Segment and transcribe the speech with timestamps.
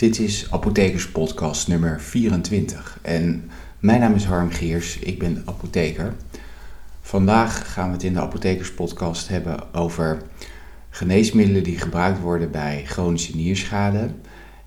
[0.00, 6.14] Dit is Apothekerspodcast nummer 24 en mijn naam is Harm Geers, ik ben apotheker.
[7.00, 10.22] Vandaag gaan we het in de Apothekerspodcast hebben over
[10.90, 14.10] geneesmiddelen die gebruikt worden bij chronische nierschade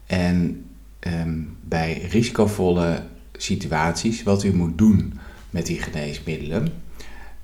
[0.06, 0.66] en
[1.00, 3.04] ehm, bij risicovolle
[3.38, 5.20] situaties, wat u moet doen
[5.50, 6.74] met die geneesmiddelen.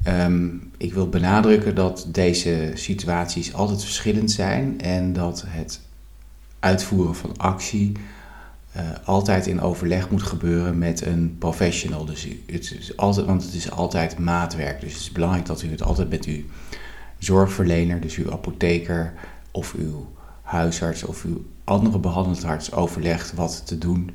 [0.03, 0.47] Ehm,
[0.77, 5.79] ik wil benadrukken dat deze situaties altijd verschillend zijn en dat het
[6.59, 7.91] uitvoeren van actie
[8.77, 12.05] uh, altijd in overleg moet gebeuren met een professional.
[12.05, 14.81] Dus het is altijd, want het is altijd maatwerk.
[14.81, 16.41] Dus het is belangrijk dat u het altijd met uw
[17.17, 19.13] zorgverlener, dus uw apotheker
[19.51, 24.11] of uw huisarts of uw andere behandelend arts overlegt wat te doen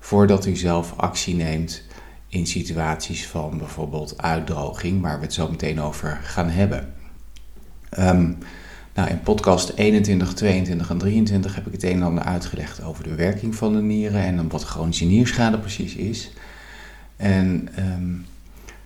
[0.00, 1.82] voordat u zelf actie neemt
[2.28, 6.94] in situaties van bijvoorbeeld uitdroging, waar we het zo meteen over gaan hebben.
[7.98, 8.38] Um,
[8.96, 13.04] nou, in podcast 21, 22 en 23 heb ik het een en ander uitgelegd over
[13.04, 16.30] de werking van de nieren en wat chronische nierschade precies is.
[17.16, 18.26] En um,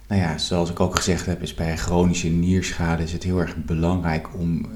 [0.09, 3.57] nou ja, zoals ik ook gezegd heb, is bij chronische nierschade is het heel erg
[3.65, 4.67] belangrijk om,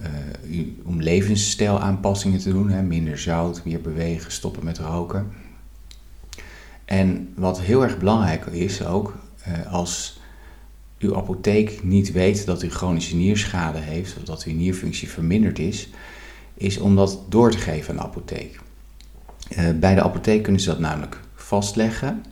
[0.46, 2.70] uh, om levensstijlaanpassingen te doen.
[2.70, 2.82] Hè?
[2.82, 5.32] Minder zout, meer bewegen, stoppen met roken.
[6.84, 9.16] En wat heel erg belangrijk is ook,
[9.48, 10.20] uh, als
[11.04, 15.88] uw apotheek niet weet dat u chronische nierschade heeft of dat uw nierfunctie verminderd is,
[16.54, 18.60] is om dat door te geven aan de apotheek.
[19.58, 22.24] Uh, bij de apotheek kunnen ze dat namelijk vastleggen.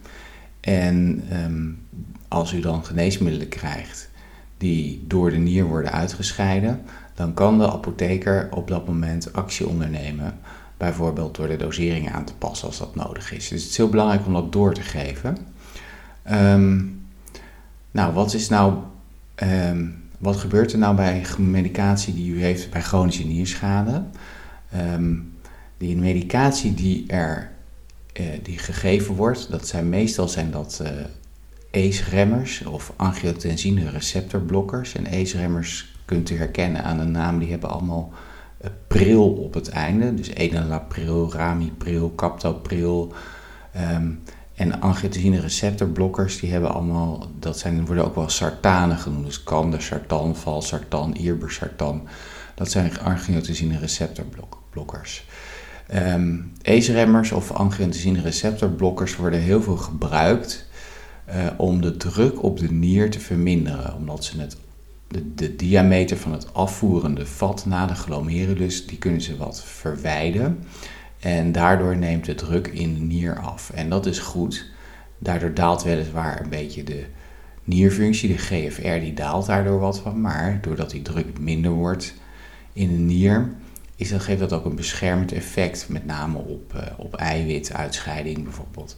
[0.61, 1.87] En um,
[2.29, 4.11] als u dan geneesmiddelen krijgt
[4.57, 6.83] die door de nier worden uitgescheiden,
[7.15, 10.39] dan kan de apotheker op dat moment actie ondernemen.
[10.77, 13.49] Bijvoorbeeld door de dosering aan te passen als dat nodig is.
[13.49, 15.37] Dus het is heel belangrijk om dat door te geven.
[16.31, 17.02] Um,
[17.93, 18.75] nou, wat is nou.
[19.43, 24.05] Um, wat gebeurt er nou bij medicatie die u heeft bij chronische nierschade?
[24.95, 25.35] Um,
[25.79, 27.51] die medicatie die er
[28.21, 34.95] uh, die gegeven wordt, dat zijn meestal zijn dat uh, ACE-remmers of angiotensine receptorblokkers.
[34.95, 38.13] En ACE-remmers kunt u herkennen aan de naam, die hebben allemaal
[38.63, 40.15] uh, pril op het einde.
[40.15, 43.13] Dus enalapril, ramipril, captopril.
[43.95, 44.23] Um,
[44.55, 49.25] en angiotensine receptorblokkers, die hebben allemaal, dat zijn, worden ook wel sartanen genoemd.
[49.25, 52.09] Dus sartan, valsartan, irbesartan.
[52.55, 55.25] Dat zijn angiotensine receptorblokkers.
[55.95, 60.69] Um, ACE-remmers of angiotensine receptorblokkers worden heel veel gebruikt
[61.29, 63.95] uh, om de druk op de nier te verminderen.
[63.97, 64.57] Omdat ze het,
[65.09, 70.65] de, de diameter van het afvoerende vat na de glomerulus, die kunnen ze wat verwijden.
[71.23, 73.71] En daardoor neemt de druk in de nier af.
[73.71, 74.71] En dat is goed.
[75.19, 77.05] Daardoor daalt weliswaar een beetje de
[77.65, 78.29] nierfunctie.
[78.29, 80.21] De GFR die daalt daardoor wat van.
[80.21, 82.15] Maar doordat die druk minder wordt
[82.73, 83.51] in de nier,
[83.97, 85.89] is dat, geeft dat ook een beschermend effect.
[85.89, 88.97] Met name op, uh, op eiwituitscheiding bijvoorbeeld.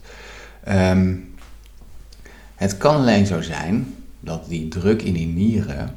[0.67, 1.33] Um,
[2.55, 5.95] het kan alleen zo zijn dat die druk in die nieren,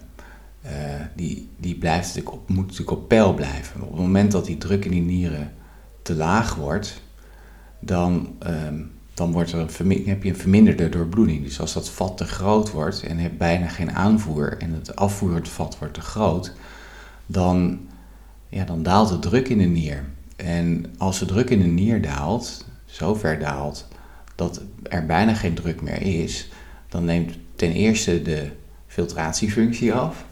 [0.64, 0.70] uh,
[1.14, 3.82] die, die blijft natuurlijk op, moet natuurlijk op peil blijven.
[3.82, 5.52] Op het moment dat die druk in die nieren
[6.08, 7.02] te laag wordt,
[7.80, 11.44] dan, um, dan wordt er een heb je een verminderde doorbloeding.
[11.44, 15.48] Dus als dat vat te groot wordt en hebt bijna geen aanvoer en het afvoerend
[15.48, 16.52] vat wordt te groot,
[17.26, 17.80] dan,
[18.48, 20.04] ja, dan daalt de druk in de nier.
[20.36, 23.88] En als de druk in de nier daalt, zo ver daalt
[24.34, 26.48] dat er bijna geen druk meer is,
[26.88, 28.50] dan neemt ten eerste de
[28.86, 30.24] filtratiefunctie af.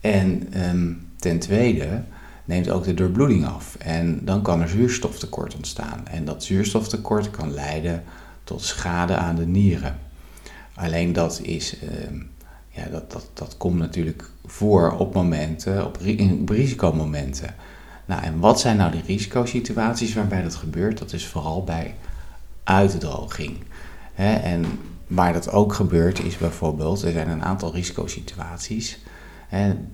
[0.00, 2.02] En um, ten tweede
[2.46, 3.76] neemt ook de doorbloeding af.
[3.78, 6.06] En dan kan er zuurstoftekort ontstaan.
[6.06, 8.02] En dat zuurstoftekort kan leiden
[8.44, 9.98] tot schade aan de nieren.
[10.74, 11.90] Alleen dat is, uh,
[12.68, 15.98] ja, dat, dat, dat komt natuurlijk voor op momenten, op,
[16.46, 17.54] risicomomenten.
[18.06, 20.98] Nou, en wat zijn nou die risicosituaties waarbij dat gebeurt?
[20.98, 21.94] Dat is vooral bij
[22.64, 23.56] uitdroging.
[24.14, 24.64] En
[25.06, 28.98] waar dat ook gebeurt is bijvoorbeeld, er zijn een aantal risicosituaties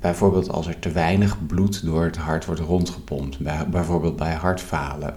[0.01, 5.17] bijvoorbeeld als er te weinig bloed door het hart wordt rondgepompt, bij, bijvoorbeeld bij hartfalen,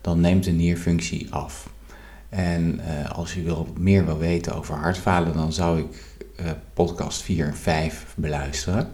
[0.00, 1.70] dan neemt de nierfunctie af.
[2.28, 7.46] En uh, als wil, meer wil weten over hartfalen, dan zou ik uh, podcast 4
[7.46, 8.88] en 5 beluisteren.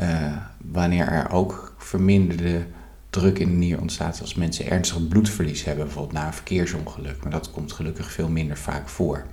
[0.00, 2.66] Uh, wanneer er ook verminderde
[3.10, 7.22] druk in de nier ontstaat als mensen ernstig bloedverlies hebben, bijvoorbeeld na een verkeersongeluk.
[7.22, 9.24] Maar dat komt gelukkig veel minder vaak voor.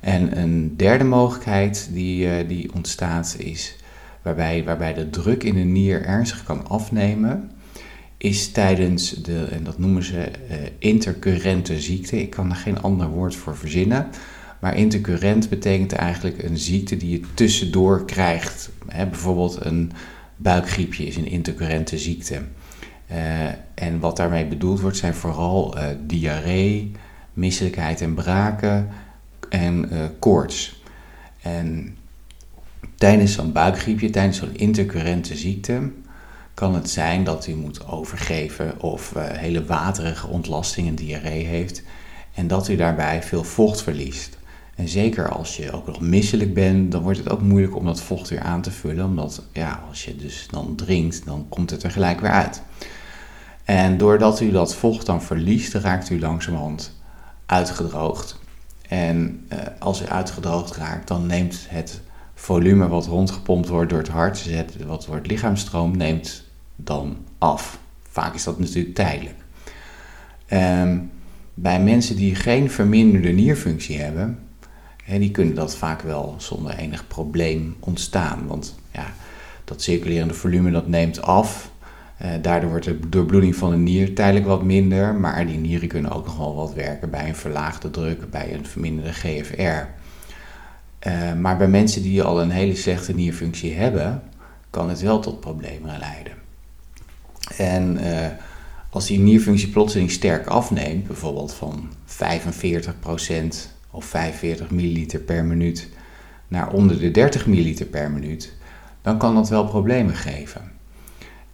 [0.00, 3.76] En een derde mogelijkheid die, die ontstaat is
[4.22, 7.50] waarbij, waarbij de druk in de nier ernstig kan afnemen,
[8.16, 12.20] is tijdens de, en dat noemen ze uh, intercurrente ziekte.
[12.20, 14.06] Ik kan er geen ander woord voor verzinnen.
[14.58, 18.70] Maar intercurrent betekent eigenlijk een ziekte die je tussendoor krijgt.
[18.86, 19.92] bijvoorbeeld een
[20.36, 22.40] buikgriepje is een intercurrente ziekte.
[23.74, 25.74] en wat daarmee bedoeld wordt zijn vooral
[26.06, 26.92] diarree,
[27.32, 28.88] misselijkheid en braken
[29.48, 30.82] en koorts.
[31.42, 31.96] En
[33.00, 35.90] tijdens zo'n buikgriepje, tijdens zo'n intercurrente ziekte,
[36.54, 41.82] kan het zijn dat u moet overgeven of uh, hele waterige ontlasting en diarree heeft
[42.34, 44.38] en dat u daarbij veel vocht verliest.
[44.74, 48.00] En zeker als je ook nog misselijk bent, dan wordt het ook moeilijk om dat
[48.00, 51.82] vocht weer aan te vullen, omdat ja, als je dus dan drinkt, dan komt het
[51.82, 52.62] er gelijk weer uit.
[53.64, 57.00] En doordat u dat vocht dan verliest, raakt u langzamerhand
[57.46, 58.38] uitgedroogd.
[58.88, 62.00] En uh, als u uitgedroogd raakt, dan neemt het
[62.40, 64.46] volume wat rondgepompt wordt door het hart,
[64.86, 66.44] wat het lichaamstroom, neemt
[66.76, 67.78] dan af.
[68.10, 69.38] Vaak is dat natuurlijk tijdelijk.
[70.46, 70.98] Ehm,
[71.54, 74.38] bij mensen die geen verminderde nierfunctie hebben,
[75.06, 78.46] die kunnen dat vaak wel zonder enig probleem ontstaan.
[78.46, 79.06] Want ja,
[79.64, 81.70] dat circulerende volume dat neemt af.
[82.22, 86.10] Uh, daardoor wordt de doorbloeding van de nier tijdelijk wat minder, maar die nieren kunnen
[86.10, 89.99] ook nog wel wat werken bij een verlaagde druk, bij een verminderde GFR.
[91.06, 94.22] Uh, maar bij mensen die al een hele slechte nierfunctie hebben,
[94.70, 96.32] kan het wel tot problemen leiden.
[97.56, 98.26] En uh,
[98.90, 102.12] als die nierfunctie plotseling sterk afneemt, bijvoorbeeld van 45%
[103.90, 105.88] of 45 milliliter per minuut
[106.48, 108.52] naar onder de 30 milliliter per minuut,
[109.02, 110.72] dan kan dat wel problemen geven.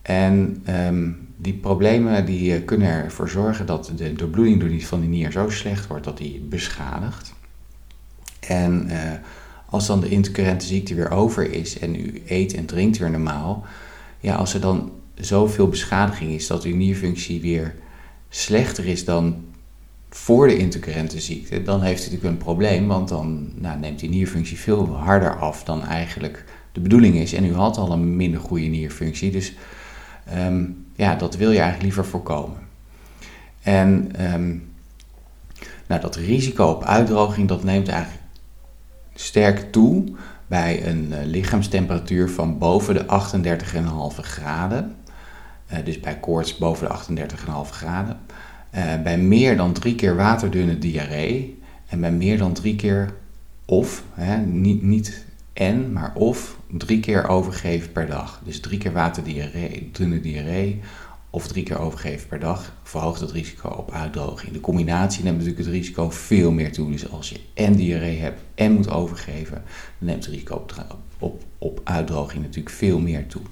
[0.02, 5.00] En um, die problemen die eh, kunnen ervoor zorgen dat de doorbloeding door die, van
[5.00, 7.34] die nier zo slecht wordt dat die beschadigt.
[8.48, 8.96] En uh,
[9.70, 13.64] als dan de intercurrente ziekte weer over is en u eet en drinkt weer normaal,
[14.20, 17.74] ja, als er dan zoveel beschadiging is dat uw nierfunctie weer
[18.28, 19.44] slechter is dan
[20.08, 24.08] voor de intercurrente ziekte, dan heeft u natuurlijk een probleem, want dan nou, neemt die
[24.08, 27.32] nierfunctie veel harder af dan eigenlijk de bedoeling is.
[27.32, 29.52] En u had al een minder goede nierfunctie, dus
[30.36, 32.58] um, ja, dat wil je eigenlijk liever voorkomen.
[33.62, 34.68] En um,
[35.86, 38.22] nou, dat risico op uitdroging, dat neemt eigenlijk
[39.16, 40.04] sterk toe
[40.46, 43.04] bij een uh, lichaamstemperatuur van boven de
[44.14, 44.96] 38,5 graden.
[45.72, 48.20] Uh, dus bij koorts boven de 38,5 graden.
[48.74, 51.62] Uh, bij meer dan drie keer waterdunne diarree.
[51.86, 53.14] En bij meer dan drie keer
[53.64, 58.40] of, hè, niet, niet en, maar of drie keer overgeven per dag.
[58.44, 60.80] Dus drie keer waterdiarree, dunne diarree
[61.30, 64.52] of drie keer overgeven per dag verhoogt het risico op uitdroging.
[64.52, 66.90] De combinatie neemt natuurlijk het risico veel meer toe.
[66.90, 69.62] Dus als je en diarree hebt en moet overgeven,
[69.98, 73.42] dan neemt het risico op, op, op uitdroging natuurlijk veel meer toe.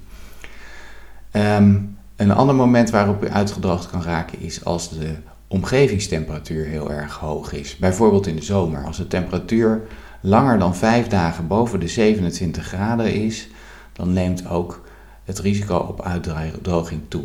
[1.32, 5.15] Um, een ander moment waarop u uitgedroogd kan raken is als de
[5.49, 7.77] omgevingstemperatuur heel erg hoog is.
[7.77, 8.85] Bijvoorbeeld in de zomer.
[8.85, 9.82] Als de temperatuur
[10.20, 13.49] langer dan 5 dagen boven de 27 graden is,
[13.93, 14.82] dan neemt ook
[15.25, 17.25] het risico op uitdroging toe.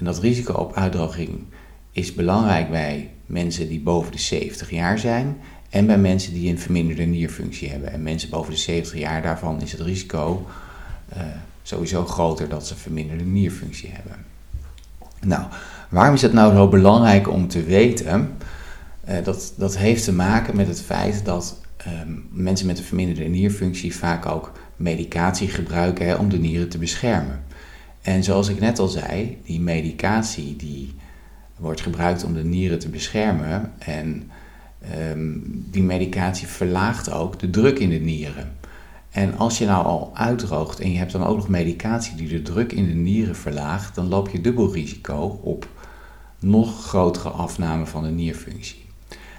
[0.00, 1.44] En dat risico op uitdroging
[1.92, 5.36] is belangrijk bij mensen die boven de 70 jaar zijn
[5.70, 7.92] en bij mensen die een verminderde nierfunctie hebben.
[7.92, 10.46] En mensen boven de 70 jaar, daarvan is het risico
[11.16, 11.22] uh,
[11.62, 14.16] sowieso groter dat ze verminderde nierfunctie hebben.
[15.20, 15.44] Nou,
[15.88, 18.36] waarom is het nou zo belangrijk om te weten?
[19.08, 23.24] Uh, dat, dat heeft te maken met het feit dat um, mensen met een verminderde
[23.24, 27.42] nierfunctie vaak ook medicatie gebruiken hè, om de nieren te beschermen.
[28.02, 30.94] En zoals ik net al zei, die medicatie die
[31.56, 33.72] wordt gebruikt om de nieren te beschermen.
[33.78, 34.30] En
[35.10, 38.52] um, die medicatie verlaagt ook de druk in de nieren.
[39.10, 42.42] En als je nou al uitdroogt en je hebt dan ook nog medicatie die de
[42.42, 45.68] druk in de nieren verlaagt, dan loop je dubbel risico op
[46.38, 48.84] nog grotere afname van de nierfunctie.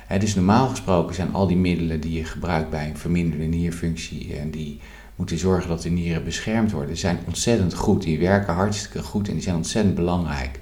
[0.07, 4.35] He, dus normaal gesproken zijn al die middelen die je gebruikt bij een verminderde nierfunctie
[4.35, 4.79] en die
[5.21, 8.03] moeten zorgen dat de nieren beschermd worden, zijn ontzettend goed.
[8.03, 10.59] Die werken hartstikke goed en die zijn ontzettend belangrijk.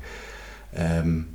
[0.80, 1.28] Um,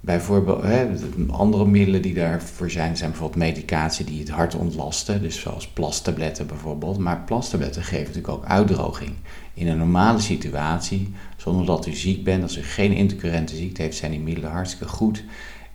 [0.00, 0.88] bijvoorbeeld, hè,
[1.28, 6.46] andere middelen die daarvoor zijn, zijn bijvoorbeeld medicatie die het hart ontlasten, dus zoals plastabletten
[6.46, 6.98] bijvoorbeeld.
[6.98, 9.12] Maar plastabletten geven natuurlijk ook uitdroging.
[9.54, 13.96] In een normale situatie, zonder dat u ziek bent, als u geen intercurrente ziekte heeft,
[13.96, 15.24] zijn die middelen hartstikke goed.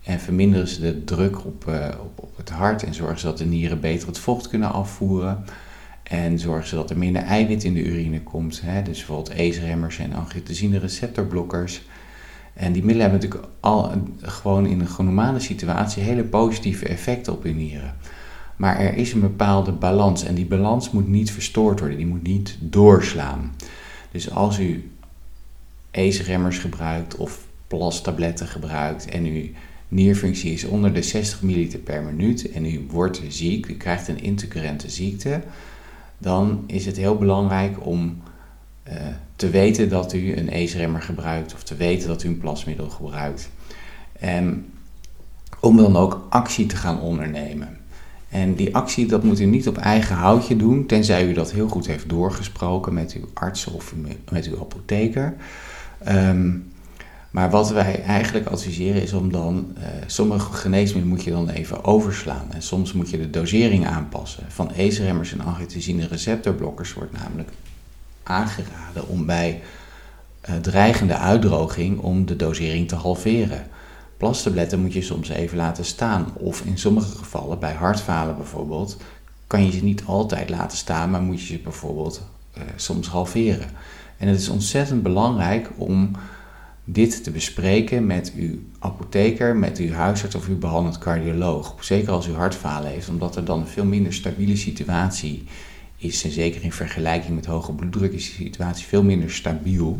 [0.04, 1.68] En verminderen ze de druk op,
[2.02, 5.46] op, op het hart en zorgen ze dat de nieren beter het vocht kunnen afvoeren.
[6.04, 8.62] En zorgen ze dat er minder eiwit in de urine komt.
[8.62, 8.82] Hè?
[8.82, 11.82] Dus bijvoorbeeld ACE-remmers en angiotensine receptorblokkers.
[12.54, 13.92] En die middelen hebben natuurlijk al
[14.22, 17.96] gewoon in een normale situatie hele positieve effecten op uw nieren.
[18.56, 22.24] Maar er is een bepaalde balans en die balans moet niet verstoord worden, die moet
[22.24, 23.56] niet doorslaan.
[24.12, 24.92] Dus als u
[25.92, 29.44] ACE-remmers gebruikt of plastabletten gebruikt en uw
[29.88, 34.22] nierfunctie is onder de 60 ml per minuut en u wordt ziek, u krijgt een
[34.22, 35.42] intercurrente ziekte,
[36.18, 38.22] dan is het heel belangrijk om
[38.88, 38.94] uh,
[39.36, 43.50] te weten dat u een ACE-remmer gebruikt of te weten dat u een plasmiddel gebruikt.
[44.20, 44.66] En
[45.60, 47.78] om dan ook actie te gaan ondernemen.
[48.30, 51.68] En die actie, dat moet u niet op eigen houtje doen, tenzij u dat heel
[51.68, 53.94] goed heeft doorgesproken met uw arts of
[54.32, 55.36] met uw apotheker.
[56.04, 56.52] Ehm,
[57.34, 61.84] maar wat wij eigenlijk adviseren is om dan, uh, sommige geneesmiddelen moet je dan even
[61.84, 62.52] overslaan.
[62.52, 64.44] En soms moet je de dosering aanpassen.
[64.48, 67.50] Van ACE-remmers en angiotensine receptorblokkers wordt namelijk
[68.24, 69.62] aangeraden om bij
[70.50, 73.68] uh, dreigende uitdroging om de dosering te halveren.
[74.18, 76.34] Plastabletten moet je soms even laten staan.
[76.34, 78.98] Of in sommige gevallen, bij hartfalen bijvoorbeeld,
[79.48, 82.22] kan je ze niet altijd laten staan, maar moet je ze bijvoorbeeld
[82.58, 83.70] uh, soms halveren.
[84.18, 86.12] En het is ontzettend belangrijk om
[86.86, 91.76] dit te bespreken met uw apotheker, met uw huisarts of uw behandeld cardioloog.
[91.80, 95.44] Zeker als u hartfalen heeft, omdat er dan een veel minder stabiele situatie
[95.98, 96.24] is.
[96.24, 100.00] En zeker in vergelijking met hoge bloeddruk is de situatie veel minder stabiel.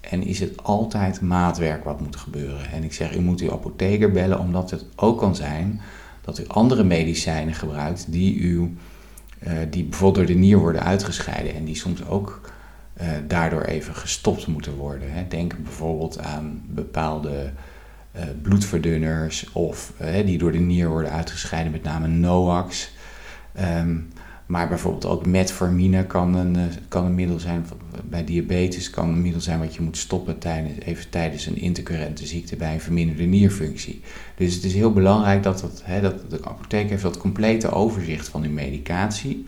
[0.00, 2.70] En is het altijd maatwerk wat moet gebeuren.
[2.70, 5.80] En ik zeg, u moet uw apotheker bellen, omdat het ook kan zijn
[6.20, 8.76] dat u andere medicijnen gebruikt die, u,
[9.46, 12.52] uh, die bijvoorbeeld door de nier worden uitgescheiden en die soms ook
[13.02, 15.12] uh, daardoor even gestopt moeten worden.
[15.12, 15.28] Hè.
[15.28, 17.52] Denk bijvoorbeeld aan bepaalde
[18.16, 19.92] uh, bloedverdunners of
[20.24, 22.92] die door de nier worden uitgescheiden, met name NOAX.
[23.60, 24.08] Um,
[24.52, 27.66] maar bijvoorbeeld ook metformine kan een, eh, kan een middel zijn,
[28.04, 32.26] bij diabetes kan een middel zijn wat je moet stoppen tijdens, even tijdens een intercurrente
[32.26, 34.00] ziekte bij een verminderde nierfunctie.
[34.36, 38.42] Dus het is heel belangrijk dat, dat, dat de apotheek heeft dat complete overzicht van
[38.42, 39.44] uw medicatie.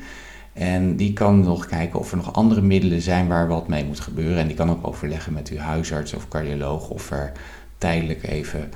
[0.54, 4.00] En die kan nog kijken of er nog andere middelen zijn waar wat mee moet
[4.00, 4.38] gebeuren.
[4.38, 7.32] En die kan ook overleggen met uw huisarts of cardioloog of er
[7.78, 8.70] tijdelijk even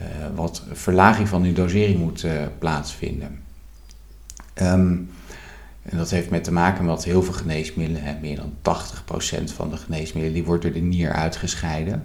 [0.00, 3.42] uh, wat verlaging van uw dosering moet uh, plaatsvinden.
[4.62, 5.10] Um,
[5.82, 8.52] en dat heeft met te maken met heel veel geneesmiddelen, hè, meer dan
[9.40, 12.04] 80% van de geneesmiddelen, die wordt door de nier uitgescheiden.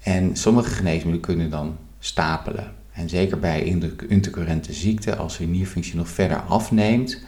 [0.00, 2.72] En sommige geneesmiddelen kunnen dan stapelen.
[2.92, 3.62] En zeker bij
[4.08, 7.22] intercurrente ziekte, als uw nierfunctie nog verder afneemt,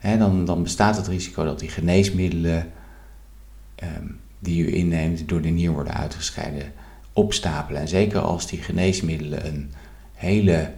[0.00, 2.70] dan, dan bestaat het risico dat die geneesmiddelen
[3.74, 4.06] ehm,
[4.38, 6.72] die u inneemt door de nier worden uitgescheiden
[7.12, 7.80] opstapelen.
[7.80, 9.72] En zeker als die geneesmiddelen een
[10.14, 10.72] hele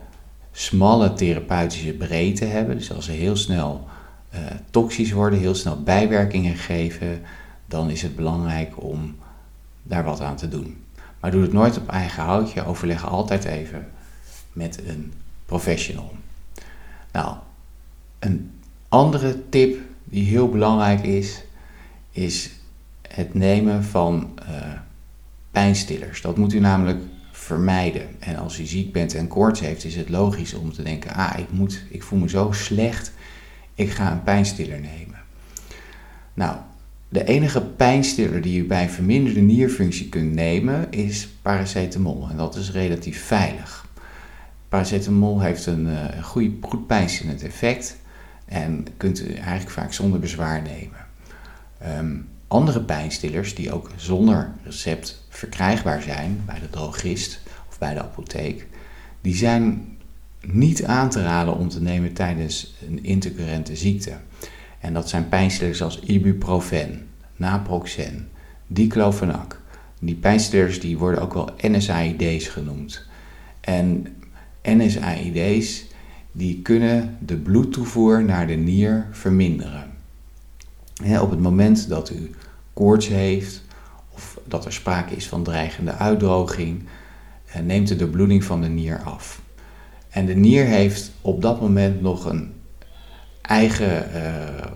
[0.52, 3.88] smalle therapeutische breedte hebben, dus als ze heel snel
[4.34, 7.20] uh, toxisch worden, heel snel bijwerkingen geven,
[7.66, 9.16] dan is het belangrijk om
[9.82, 10.84] daar wat aan te doen.
[11.20, 13.88] Maar doe het nooit op eigen houtje, overleg altijd even
[14.52, 15.12] met een
[15.46, 16.12] professional.
[17.12, 17.36] Nou,
[18.18, 18.50] een
[18.90, 21.42] andere tip die heel belangrijk is,
[22.10, 22.50] is
[23.08, 24.72] het nemen van uh,
[25.50, 26.20] pijnstillers.
[26.20, 26.98] Dat moet u namelijk
[27.32, 28.08] vermijden.
[28.18, 31.38] En als u ziek bent en koorts heeft, is het logisch om te denken: ah,
[31.38, 33.12] ik, moet, ik voel me zo slecht
[33.80, 35.18] ik ga een pijnstiller nemen.
[36.34, 36.56] Nou,
[37.08, 42.28] de enige pijnstiller die je bij verminderde nierfunctie kunt nemen is paracetamol.
[42.30, 43.86] En dat is relatief veilig.
[44.68, 47.96] Paracetamol heeft een uh, goede, goed pijnstillend effect
[48.50, 51.06] en kunt u eigenlijk vaak zonder bezwaar nemen.
[51.98, 58.02] Um, andere pijnstillers die ook zonder recept verkrijgbaar zijn bij de drogist of bij de
[58.02, 58.66] apotheek,
[59.20, 59.96] die zijn
[60.40, 64.12] niet aan te raden om te nemen tijdens een intercurrente ziekte.
[64.80, 68.28] En dat zijn pijnstillers als ibuprofen, naproxen,
[68.66, 69.60] diclofenac.
[70.00, 73.06] Die pijnstillers die worden ook wel NSAID's genoemd.
[73.60, 74.06] En
[74.62, 75.84] NSAID's
[76.32, 79.90] die kunnen de bloedtoevoer naar de nier verminderen.
[81.20, 82.30] op het moment dat u
[82.72, 83.62] koorts heeft
[84.10, 86.82] of dat er sprake is van dreigende uitdroging,
[87.46, 89.42] eh, neemt de bloeding van de nier af.
[90.08, 92.52] En de nier heeft op dat moment nog een
[93.42, 94.22] eigen uh,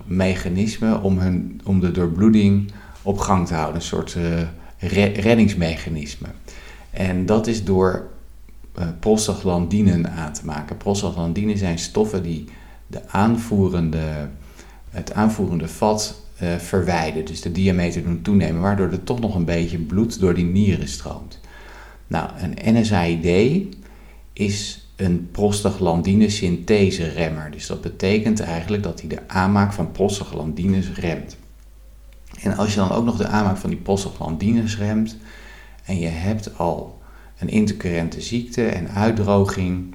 [0.04, 3.74] mechanisme om, hun, om de doorbloeding op gang te houden.
[3.74, 4.40] Een soort uh,
[5.14, 6.28] reddingsmechanisme.
[6.90, 8.10] En dat is door
[8.78, 10.76] uh, prostaglandinen aan te maken.
[10.76, 12.44] Prostaglandinen zijn stoffen die
[12.86, 14.28] de aanvoerende,
[14.90, 17.24] het aanvoerende vat uh, verwijden.
[17.24, 20.88] Dus de diameter doen toenemen, waardoor er toch nog een beetje bloed door die nieren
[20.88, 21.40] stroomt.
[22.06, 23.66] Nou, een NSAID
[24.32, 27.50] is een prostaglandine synthese remmer.
[27.50, 31.36] Dus dat betekent eigenlijk dat hij de aanmaak van prostaglandines remt.
[32.40, 35.16] En als je dan ook nog de aanmaak van die prostaglandines remt
[35.84, 36.98] en je hebt al
[37.44, 39.94] een intercurrente ziekte en uitdroging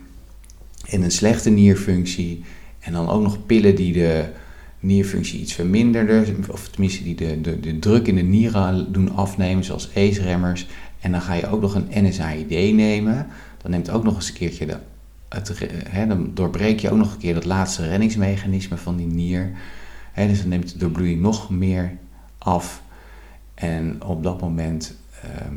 [0.90, 2.44] en een slechte nierfunctie
[2.80, 4.26] en dan ook nog pillen die de
[4.80, 9.64] nierfunctie iets verminderen, of tenminste die de, de, de druk in de nieren doen afnemen,
[9.64, 10.68] zoals ACE-remmers,
[11.00, 13.28] en dan ga je ook nog een NSAID nemen,
[13.62, 14.78] dan neemt ook nog eens een keertje de,
[15.30, 19.52] het, dan doorbreek je ook nog een keer dat laatste reddingsmechanisme van die nier.
[20.12, 21.98] Hè, dus dan neemt de doorbloeding nog meer
[22.38, 22.82] af.
[23.54, 25.56] En op dat moment ehm,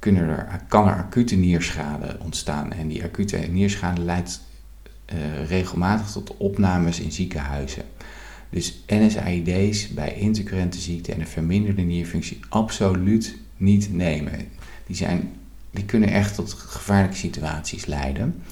[0.00, 2.72] kunnen er, kan er acute nierschade ontstaan.
[2.72, 4.40] En die acute nierschade leidt
[5.12, 7.82] uh, regelmatig tot opnames in ziekenhuizen.
[8.50, 14.48] Dus NSAID's bij intercurrente ziekte en een verminderde nierfunctie absoluut niet nemen.
[14.86, 15.32] Die, zijn,
[15.70, 18.42] die kunnen echt tot gevaarlijke situaties leiden.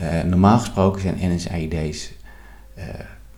[0.00, 2.12] Uh, normaal gesproken zijn NSAID's
[2.78, 2.84] uh,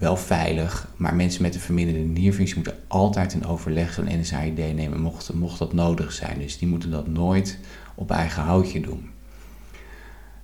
[0.04, 5.00] wel veilig, maar mensen met een verminderde nierfunctie moeten altijd een overleg zo'n NSAID nemen,
[5.00, 6.38] mocht, mocht dat nodig zijn.
[6.38, 7.58] Dus die moeten dat nooit
[7.94, 9.10] op eigen houtje doen.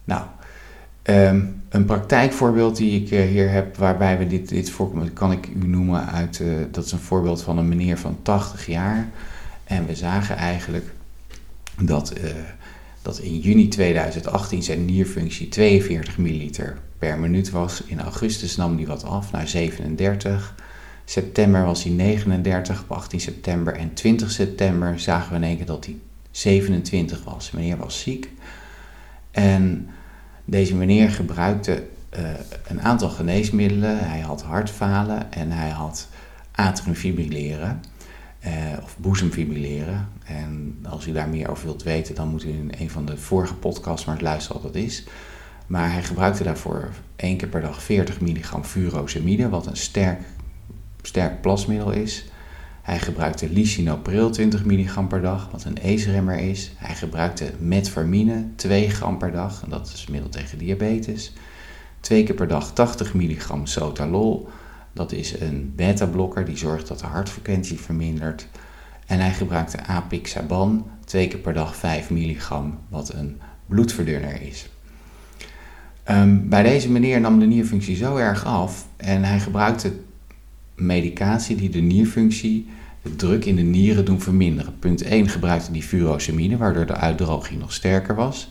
[0.04, 0.22] Nou,
[1.02, 5.48] um, een praktijkvoorbeeld die ik uh, hier heb, waarbij we dit, dit voorkomen, kan ik
[5.48, 9.08] u noemen uit, uh, dat is een voorbeeld van een meneer van 80 jaar.
[9.64, 10.92] En we zagen eigenlijk
[11.80, 12.30] dat, uh,
[13.02, 17.82] dat in juni 2018 zijn nierfunctie 42 milliliter per minuut was.
[17.82, 20.54] In augustus nam die wat af naar 37.
[21.04, 23.74] September was hij 39 op 18 september.
[23.74, 25.96] En 20 september zagen we in één keer dat hij
[26.30, 27.50] 27 was.
[27.50, 28.30] Meneer was ziek.
[29.30, 29.88] En
[30.44, 31.84] deze meneer gebruikte
[32.18, 32.30] uh,
[32.66, 33.98] een aantal geneesmiddelen.
[33.98, 36.08] Hij had hartfalen en hij had
[36.50, 37.82] atriumfibrilleren.
[38.46, 40.08] Uh, of boezemfibrilleren.
[40.24, 43.16] En als u daar meer over wilt weten, dan moet u in een van de
[43.16, 45.04] vorige podcasts maar luisteren wat dat is.
[45.66, 50.20] Maar hij gebruikte daarvoor één keer per dag 40 milligram furosemide, wat een sterk,
[51.02, 52.24] sterk plasmiddel is.
[52.82, 56.72] Hij gebruikte lisinopril 20 milligram per dag, wat een ACE-remmer is.
[56.76, 61.32] Hij gebruikte metformine 2 gram per dag, en dat is middel tegen diabetes.
[62.00, 64.48] Twee keer per dag 80 milligram sotalol,
[64.92, 68.46] dat is een beta-blokker die zorgt dat de hartfrequentie vermindert.
[69.06, 74.68] En hij gebruikte apixaban, twee keer per dag 5 milligram, wat een bloedverdunner is.
[76.10, 79.92] Um, bij deze meneer nam de nierfunctie zo erg af en hij gebruikte
[80.74, 82.68] medicatie die de nierfunctie,
[83.02, 84.78] de druk in de nieren doen verminderen.
[84.78, 88.50] Punt 1 gebruikte die furosemide, waardoor de uitdroging nog sterker was.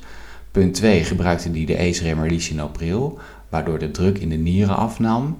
[0.51, 3.19] Punt 2 gebruikte die de ACE-remmer lisinopril,
[3.49, 5.37] waardoor de druk in de nieren afnam.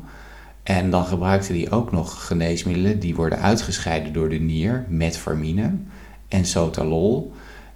[0.64, 5.74] En dan gebruikte hij ook nog geneesmiddelen die worden uitgescheiden door de nier, metformine
[6.28, 7.34] en sotalol.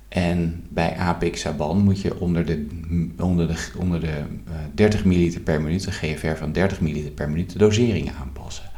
[0.09, 2.67] En bij apixaban moet je onder de,
[3.19, 4.07] onder de, onder de
[4.47, 8.69] uh, 30 ml per minuut, een GFR van 30 ml per minuut, de dosering aanpassen.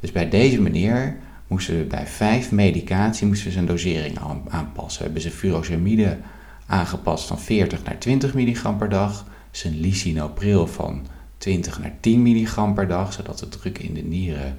[0.00, 5.04] Dus bij deze meneer moesten we bij vijf medicatie moesten we zijn dosering aanpassen.
[5.04, 6.18] Hebben zijn furosemide
[6.66, 11.06] aangepast van 40 naar 20 milligram per dag, zijn lisinopril van
[11.42, 14.56] 20 naar 10 milligram per dag, zodat de druk in de nieren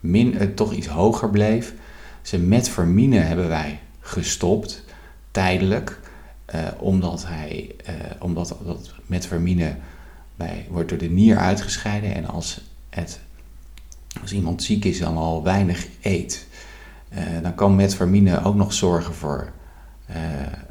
[0.00, 1.74] min, uh, toch iets hoger bleef.
[2.22, 4.84] Zijn metformine hebben wij gestopt
[5.30, 6.00] tijdelijk,
[6.54, 9.76] uh, omdat, hij, uh, omdat dat metformine
[10.36, 12.14] bij, wordt door de nier uitgescheiden.
[12.14, 13.20] En als, het,
[14.20, 16.46] als iemand ziek is en al weinig eet,
[17.42, 19.52] dan kan metformine ook nog zorgen voor,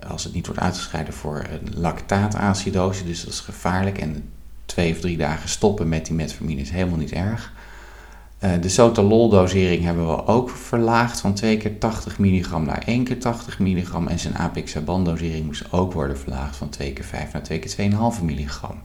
[0.08, 3.98] als het niet wordt uitgescheiden, voor een lactaatacidose, dus dat is gevaarlijk.
[3.98, 4.35] En
[4.66, 7.54] twee of drie dagen stoppen met die metformine is helemaal niet erg.
[8.44, 13.20] Uh, de sotalol-dosering hebben we ook verlaagd van 2 keer 80 milligram naar 1 keer
[13.20, 14.08] 80 milligram.
[14.08, 18.24] En zijn apixaban-dosering moest ook worden verlaagd van 2 keer 5 naar 2 keer 2,5
[18.24, 18.76] milligram.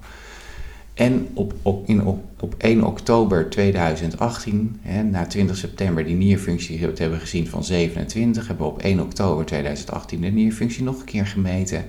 [0.94, 6.78] En op, op, in, op, op 1 oktober 2018, hè, na 20 september die nierfunctie
[6.78, 11.26] hebben gezien van 27, hebben we op 1 oktober 2018 de nierfunctie nog een keer
[11.26, 11.84] gemeten.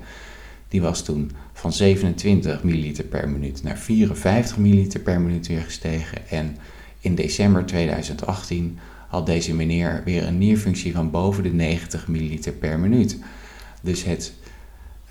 [0.68, 6.30] Die was toen van 27 milliliter per minuut naar 54 milliliter per minuut weer gestegen.
[6.30, 6.58] En
[7.00, 12.80] in december 2018 had deze meneer weer een nierfunctie van boven de 90 milliliter per
[12.80, 13.18] minuut.
[13.82, 14.34] Dus het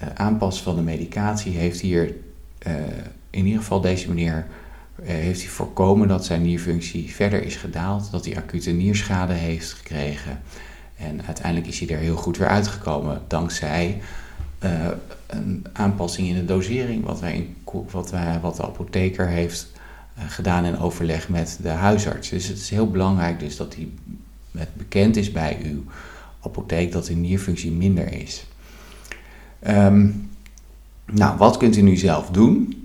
[0.02, 2.14] uh, aanpassen van de medicatie heeft hier,
[2.66, 2.72] uh,
[3.30, 4.46] in ieder geval deze meneer,
[5.02, 9.72] uh, heeft hij voorkomen dat zijn nierfunctie verder is gedaald, dat hij acute nierschade heeft
[9.72, 10.40] gekregen.
[10.96, 14.00] En uiteindelijk is hij er heel goed weer uitgekomen dankzij
[15.27, 17.49] een aanpassing in de dosering, wat, wij
[17.90, 19.73] wat, wij, wat de apotheker heeft
[20.18, 22.29] uh, gedaan in overleg met de huisarts.
[22.29, 23.94] Dus het is heel belangrijk dus dat die,
[24.59, 25.85] het bekend is bij uw
[26.40, 28.46] apotheek dat de nierfunctie minder is.
[29.68, 30.31] Um,
[31.12, 32.85] nou, wat kunt u nu zelf doen?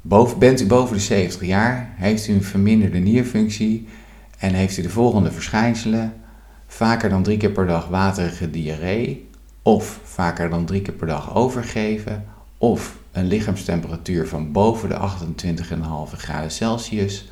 [0.00, 3.88] Boven, bent u boven de 70 jaar, heeft u een verminderde nierfunctie
[4.38, 6.14] en heeft u de volgende verschijnselen:
[6.66, 9.28] vaker dan drie keer per dag waterige diarree,
[9.66, 12.24] of vaker dan drie keer per dag overgeven,
[12.58, 17.28] of een lichaamstemperatuur van boven de 28,5 graden Celsius,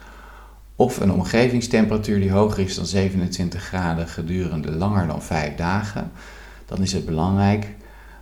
[0.77, 6.11] of een omgevingstemperatuur die hoger is dan 27 graden gedurende langer dan 5 dagen,
[6.67, 7.67] dan is het belangrijk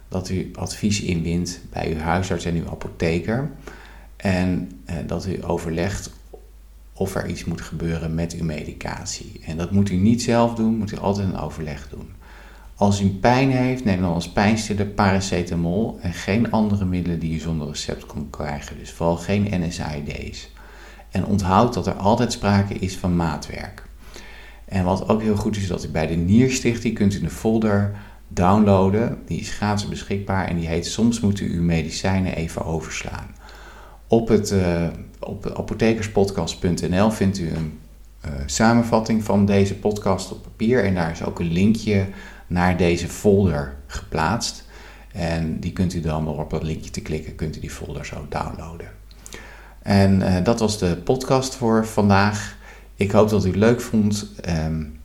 [0.09, 3.51] dat u advies inwint bij uw huisarts en uw apotheker
[4.17, 6.11] en eh, dat u overlegt
[6.93, 9.41] of er iets moet gebeuren met uw medicatie.
[9.47, 12.21] En dat moet u niet zelf doen, moet u altijd een overleg doen.
[12.75, 17.39] Als u pijn heeft, neem dan als pijnstiller paracetamol en geen andere middelen die u
[17.39, 18.79] zonder recept kunt krijgen.
[18.79, 20.51] Dus vooral geen NSAID's.
[21.11, 23.83] En onthoud dat er altijd sprake is van maatwerk.
[24.65, 27.95] En wat ook heel goed is, dat u bij de Nierstichting kunt u een folder
[28.29, 29.19] downloaden.
[29.27, 33.27] Die is gratis beschikbaar en die heet Soms moet u uw medicijnen even overslaan.
[34.07, 34.87] Op, het, uh,
[35.21, 37.79] op apothekerspodcast.nl vindt u een
[38.27, 42.07] uh, samenvatting van deze podcast op papier en daar is ook een linkje
[42.53, 44.65] naar deze folder geplaatst.
[45.13, 48.07] En die kunt u dan door op dat linkje te klikken, kunt u die folder
[48.07, 48.89] zo downloaden.
[49.83, 52.57] En uh, dat was de podcast voor vandaag.
[52.95, 54.33] Ik hoop dat u het leuk vond.
[54.49, 55.01] Um,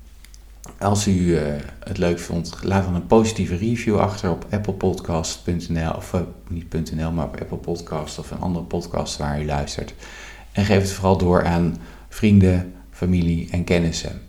[0.78, 1.42] als u uh,
[1.80, 7.12] het leuk vond, laat dan een positieve review achter op applepodcast.nl of uh, niet .nl,
[7.12, 9.94] maar op Apple Podcast of een andere podcast waar u luistert.
[10.52, 11.78] En geef het vooral door aan
[12.10, 14.22] vrienden, familie en kennissen.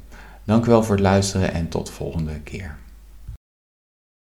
[0.45, 2.77] Dank u wel voor het luisteren en tot de volgende keer.